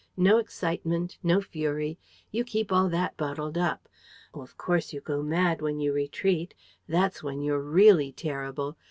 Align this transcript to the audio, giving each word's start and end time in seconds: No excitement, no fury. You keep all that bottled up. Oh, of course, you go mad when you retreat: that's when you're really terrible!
No 0.17 0.39
excitement, 0.39 1.19
no 1.21 1.41
fury. 1.41 1.99
You 2.31 2.43
keep 2.43 2.71
all 2.71 2.89
that 2.89 3.15
bottled 3.17 3.55
up. 3.55 3.87
Oh, 4.33 4.41
of 4.41 4.57
course, 4.57 4.93
you 4.93 4.99
go 4.99 5.21
mad 5.21 5.61
when 5.61 5.79
you 5.79 5.93
retreat: 5.93 6.55
that's 6.89 7.21
when 7.21 7.43
you're 7.43 7.61
really 7.61 8.11
terrible! 8.11 8.77